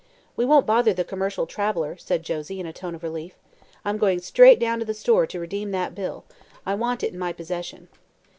"We 0.35 0.45
won't 0.45 0.65
bother 0.65 0.93
the 0.95 1.03
commercial 1.03 1.45
traveler," 1.45 1.95
said 1.95 2.23
Josie, 2.23 2.59
in 2.59 2.65
a 2.65 2.73
tone 2.73 2.95
of 2.95 3.03
relief. 3.03 3.35
"I'm 3.85 3.99
going 3.99 4.17
straight 4.19 4.57
down 4.57 4.79
to 4.79 4.85
the 4.85 4.95
store 4.95 5.27
to 5.27 5.39
redeem 5.39 5.69
that 5.73 5.93
bill. 5.93 6.25
I 6.65 6.73
want 6.73 7.03
it 7.03 7.13
in 7.13 7.19
my 7.19 7.33
possession." 7.33 7.87